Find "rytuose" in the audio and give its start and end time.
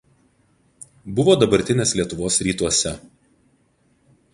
2.49-2.99